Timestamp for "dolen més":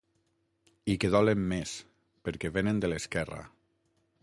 1.15-1.75